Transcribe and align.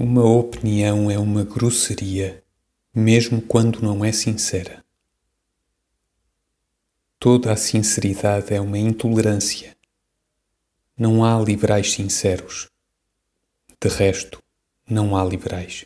Uma 0.00 0.22
opinião 0.22 1.10
é 1.10 1.18
uma 1.18 1.42
grosseria, 1.42 2.44
mesmo 2.94 3.42
quando 3.42 3.82
não 3.82 4.04
é 4.04 4.12
sincera. 4.12 4.84
Toda 7.18 7.52
a 7.52 7.56
sinceridade 7.56 8.54
é 8.54 8.60
uma 8.60 8.78
intolerância. 8.78 9.76
Não 10.96 11.24
há 11.24 11.36
liberais 11.40 11.90
sinceros. 11.90 12.68
De 13.82 13.88
resto, 13.88 14.40
não 14.88 15.16
há 15.16 15.24
liberais. 15.24 15.84